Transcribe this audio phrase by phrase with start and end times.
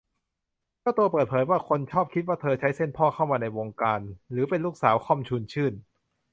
[0.79, 3.99] เจ้าตัวเปิดเผยว่า คนชอบคิดว่าเธอใช้เส้นพ่อเข้ามาในวงการ
[4.31, 5.73] หรือเป็นลูกสาว ค่อม ชวนชื่น